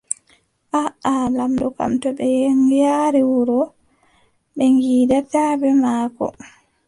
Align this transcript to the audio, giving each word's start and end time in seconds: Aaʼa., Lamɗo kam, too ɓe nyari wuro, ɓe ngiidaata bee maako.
Aaʼa., 0.81 1.13
Lamɗo 1.37 1.67
kam, 1.77 1.91
too 2.01 2.13
ɓe 2.17 2.27
nyari 2.67 3.21
wuro, 3.31 3.59
ɓe 4.55 4.63
ngiidaata 4.75 5.41
bee 5.59 5.77
maako. 5.83 6.25